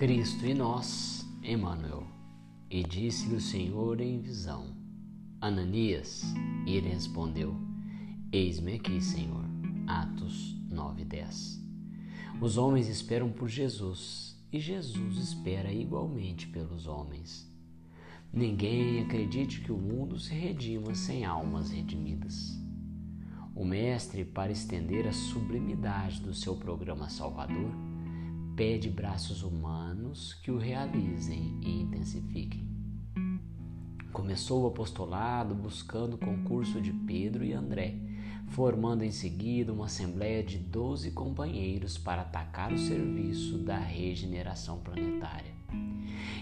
Cristo 0.00 0.46
e 0.46 0.54
nós, 0.54 1.28
Emmanuel. 1.42 2.06
E 2.70 2.82
disse-lhe 2.82 3.34
o 3.34 3.40
Senhor 3.40 4.00
em 4.00 4.18
visão: 4.18 4.74
Ananias. 5.38 6.22
E 6.66 6.74
ele 6.74 6.88
respondeu: 6.88 7.54
Eis-me 8.32 8.76
aqui, 8.76 8.98
Senhor. 8.98 9.44
Atos 9.86 10.56
9:10. 10.72 11.60
Os 12.40 12.56
homens 12.56 12.88
esperam 12.88 13.30
por 13.30 13.46
Jesus 13.46 14.42
e 14.50 14.58
Jesus 14.58 15.18
espera 15.18 15.70
igualmente 15.70 16.46
pelos 16.46 16.86
homens. 16.86 17.46
Ninguém 18.32 19.02
acredite 19.02 19.60
que 19.60 19.70
o 19.70 19.76
mundo 19.76 20.18
se 20.18 20.32
redima 20.32 20.94
sem 20.94 21.26
almas 21.26 21.70
redimidas. 21.70 22.58
O 23.54 23.66
Mestre, 23.66 24.24
para 24.24 24.50
estender 24.50 25.06
a 25.06 25.12
sublimidade 25.12 26.22
do 26.22 26.32
seu 26.32 26.56
programa 26.56 27.10
salvador, 27.10 27.89
pede 28.60 28.90
braços 28.90 29.42
humanos 29.42 30.34
que 30.34 30.50
o 30.50 30.58
realizem 30.58 31.58
e 31.62 31.80
intensifiquem. 31.80 32.68
Começou 34.12 34.64
o 34.64 34.66
apostolado 34.66 35.54
buscando 35.54 36.12
o 36.12 36.18
concurso 36.18 36.78
de 36.78 36.92
Pedro 36.92 37.42
e 37.42 37.54
André, 37.54 37.94
formando 38.48 39.02
em 39.02 39.10
seguida 39.10 39.72
uma 39.72 39.86
assembleia 39.86 40.42
de 40.42 40.58
doze 40.58 41.10
companheiros 41.10 41.96
para 41.96 42.20
atacar 42.20 42.70
o 42.70 42.76
serviço 42.76 43.56
da 43.56 43.78
regeneração 43.78 44.78
planetária. 44.80 45.54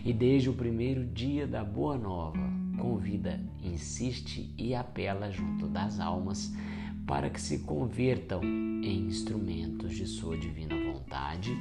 E 0.05 0.13
desde 0.13 0.51
o 0.51 0.55
primeiro 0.55 1.07
dia 1.07 1.47
da 1.47 1.63
Boa 1.63 1.97
Nova, 1.97 2.51
convida, 2.81 3.41
insiste 3.63 4.53
e 4.59 4.75
apela 4.75 5.31
junto 5.31 5.69
das 5.69 6.01
almas 6.01 6.53
para 7.07 7.31
que 7.31 7.41
se 7.41 7.61
convertam 7.61 8.43
em 8.43 9.07
instrumentos 9.07 9.95
de 9.95 10.05
Sua 10.05 10.37
divina 10.37 10.75
vontade, 10.93 11.57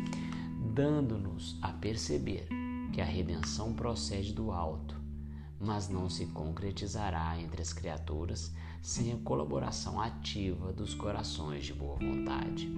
dando-nos 0.77 1.57
a 1.59 1.69
perceber 1.69 2.47
que 2.93 3.01
a 3.01 3.03
redenção 3.03 3.73
procede 3.73 4.31
do 4.31 4.51
alto, 4.51 4.95
mas 5.59 5.89
não 5.89 6.07
se 6.07 6.27
concretizará 6.27 7.35
entre 7.41 7.63
as 7.63 7.73
criaturas 7.73 8.53
sem 8.79 9.11
a 9.11 9.17
colaboração 9.17 9.99
ativa 9.99 10.71
dos 10.71 10.93
corações 10.93 11.65
de 11.65 11.73
boa 11.73 11.95
vontade. 11.95 12.69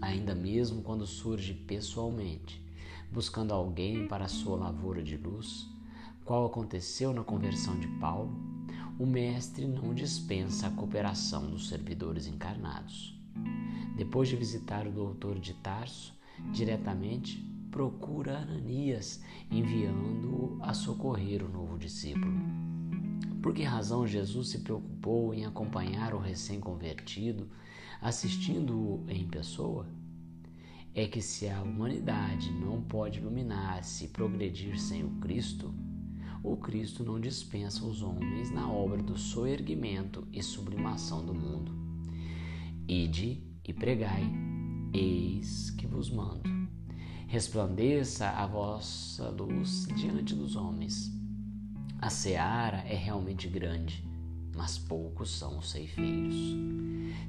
Ainda 0.00 0.32
mesmo 0.32 0.80
quando 0.80 1.04
surge 1.04 1.52
pessoalmente, 1.52 2.64
buscando 3.10 3.52
alguém 3.52 4.06
para 4.06 4.26
a 4.26 4.28
sua 4.28 4.56
lavoura 4.56 5.02
de 5.02 5.16
luz, 5.16 5.68
qual 6.24 6.46
aconteceu 6.46 7.12
na 7.12 7.24
conversão 7.24 7.80
de 7.80 7.88
Paulo, 7.98 8.32
o 8.96 9.04
Mestre 9.04 9.66
não 9.66 9.92
dispensa 9.92 10.68
a 10.68 10.70
cooperação 10.70 11.50
dos 11.50 11.68
servidores 11.68 12.28
encarnados. 12.28 13.20
Depois 13.96 14.28
de 14.28 14.36
visitar 14.36 14.86
o 14.86 14.92
doutor 14.92 15.40
de 15.40 15.52
Tarso, 15.54 16.21
diretamente 16.52 17.52
procura 17.70 18.38
Ananias, 18.38 19.22
enviando-o 19.50 20.58
a 20.60 20.74
socorrer 20.74 21.42
o 21.42 21.48
novo 21.48 21.78
discípulo. 21.78 22.32
Por 23.40 23.54
que 23.54 23.62
razão 23.62 24.06
Jesus 24.06 24.50
se 24.50 24.60
preocupou 24.60 25.34
em 25.34 25.46
acompanhar 25.46 26.14
o 26.14 26.18
recém-convertido, 26.18 27.48
assistindo-o 28.00 29.04
em 29.08 29.26
pessoa? 29.26 29.86
É 30.94 31.06
que 31.06 31.22
se 31.22 31.48
a 31.48 31.62
humanidade 31.62 32.52
não 32.52 32.82
pode 32.82 33.18
iluminar-se 33.18 34.04
e 34.04 34.08
progredir 34.08 34.78
sem 34.78 35.02
o 35.02 35.10
Cristo, 35.12 35.74
o 36.44 36.56
Cristo 36.56 37.04
não 37.04 37.18
dispensa 37.18 37.84
os 37.84 38.02
homens 38.02 38.50
na 38.50 38.70
obra 38.70 39.02
do 39.02 39.16
soerguimento 39.16 40.26
e 40.32 40.42
sublimação 40.42 41.24
do 41.24 41.32
mundo. 41.32 41.72
Ide 42.86 43.42
e 43.64 43.72
pregai, 43.72 44.24
eis 44.92 45.70
que 45.70 45.86
vos 45.86 46.10
mando. 46.10 46.50
Resplandeça 47.26 48.28
a 48.28 48.46
vossa 48.46 49.30
luz 49.30 49.86
diante 49.96 50.34
dos 50.34 50.54
homens. 50.54 51.10
A 51.98 52.10
seara 52.10 52.78
é 52.78 52.94
realmente 52.94 53.48
grande, 53.48 54.04
mas 54.54 54.78
poucos 54.78 55.30
são 55.30 55.58
os 55.58 55.70
ceifeiros. 55.70 56.34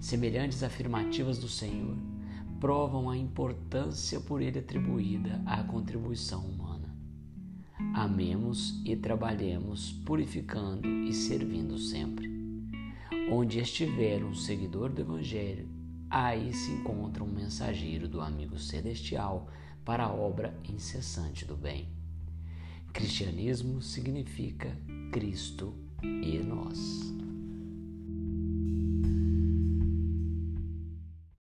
Semelhantes 0.02 0.64
afirmativas 0.64 1.38
do 1.38 1.48
Senhor 1.48 1.96
provam 2.60 3.10
a 3.10 3.18
importância 3.18 4.20
por 4.20 4.42
ele 4.42 4.60
atribuída 4.60 5.42
à 5.46 5.64
contribuição 5.64 6.46
humana. 6.46 6.94
Amemos 7.94 8.82
e 8.86 8.96
trabalhemos 8.96 9.92
purificando 10.06 10.88
e 10.88 11.14
servindo 11.14 11.78
sempre. 11.78 12.32
Onde 13.32 13.60
estiver 13.60 14.24
um 14.24 14.34
seguidor 14.34 14.90
do 14.90 15.02
Evangelho, 15.02 15.83
aí 16.14 16.54
se 16.54 16.72
encontra 16.72 17.24
um 17.24 17.28
mensageiro 17.28 18.08
do 18.08 18.22
amigo 18.22 18.60
celestial 18.60 19.50
para 19.84 20.04
a 20.04 20.14
obra 20.14 20.54
incessante 20.64 21.44
do 21.44 21.58
bem. 21.58 21.88
Cristianismo 22.94 23.82
significa 23.82 24.78
Cristo 25.12 25.76
e. 26.04 26.38